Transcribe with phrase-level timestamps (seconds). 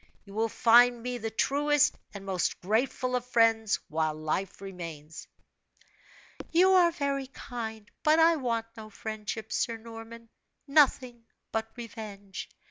[0.25, 5.27] You will find me the truest and most grateful of friends, while life remains."
[6.49, 10.29] "You are very kind; but I want no friendship, Sir Norman
[10.65, 12.49] nothing but revenge!